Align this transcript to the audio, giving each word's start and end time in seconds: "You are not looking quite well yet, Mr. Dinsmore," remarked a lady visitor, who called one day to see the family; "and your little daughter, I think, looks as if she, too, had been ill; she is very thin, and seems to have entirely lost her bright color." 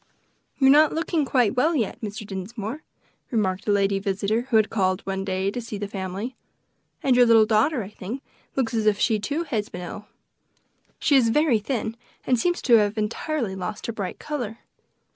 "You 0.57 0.65
are 0.65 0.71
not 0.71 0.93
looking 0.95 1.25
quite 1.25 1.55
well 1.55 1.75
yet, 1.75 2.01
Mr. 2.01 2.25
Dinsmore," 2.25 2.81
remarked 3.29 3.67
a 3.67 3.71
lady 3.71 3.99
visitor, 3.99 4.47
who 4.49 4.63
called 4.63 5.01
one 5.01 5.23
day 5.23 5.51
to 5.51 5.61
see 5.61 5.77
the 5.77 5.87
family; 5.87 6.35
"and 7.03 7.15
your 7.15 7.27
little 7.27 7.45
daughter, 7.45 7.83
I 7.83 7.89
think, 7.89 8.23
looks 8.55 8.73
as 8.73 8.87
if 8.87 8.97
she, 8.97 9.19
too, 9.19 9.43
had 9.43 9.71
been 9.71 9.81
ill; 9.81 10.07
she 10.97 11.15
is 11.15 11.29
very 11.29 11.59
thin, 11.59 11.95
and 12.25 12.39
seems 12.39 12.63
to 12.63 12.77
have 12.77 12.97
entirely 12.97 13.53
lost 13.55 13.85
her 13.85 13.93
bright 13.93 14.17
color." 14.17 14.57